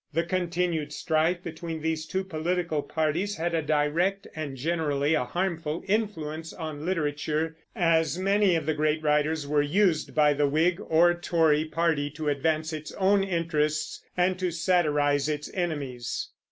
The 0.13 0.23
continued 0.23 0.91
strife 0.91 1.43
between 1.43 1.79
these 1.83 2.07
two 2.07 2.23
political 2.23 2.81
parties 2.81 3.35
had 3.35 3.53
a 3.53 3.61
direct 3.61 4.25
(and 4.35 4.57
generally 4.57 5.13
a 5.13 5.25
harmful) 5.25 5.83
influence 5.87 6.53
on 6.53 6.83
literature, 6.87 7.55
as 7.75 8.17
many 8.17 8.55
of 8.55 8.65
the 8.65 8.73
great 8.73 9.03
writers 9.03 9.45
were 9.45 9.61
used 9.61 10.15
by 10.15 10.33
the 10.33 10.47
Whig 10.47 10.81
or 10.83 11.13
Tory 11.13 11.65
party 11.65 12.09
to 12.17 12.29
advance 12.29 12.73
its 12.73 12.91
own 12.93 13.23
interests 13.23 14.03
and 14.17 14.39
to 14.39 14.49
satirize 14.49 15.29
its 15.29 15.51
enemies. 15.53 16.29